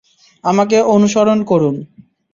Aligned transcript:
আমাকে 0.43 0.77
অনুসরণ 0.87 1.39
করুন। 1.43 1.75